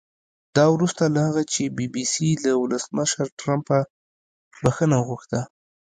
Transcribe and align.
دا 0.55 0.65
وروسته 0.75 1.03
له 1.13 1.19
هغه 1.27 1.43
چې 1.53 1.63
بي 1.75 1.85
بي 1.93 2.03
سي 2.13 2.29
له 2.43 2.51
ولسمشر 2.63 3.25
ټرمپه 3.39 3.77
بښنه 4.61 4.95
وغوښته 4.99 5.39